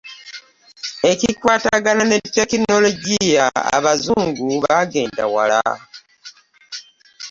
Ekikwatagana 1.11 2.03
ne 2.07 2.17
tekinologiya 2.35 3.45
abazungu 3.75 4.47
bagenda 4.65 5.23
wala. 5.33 5.63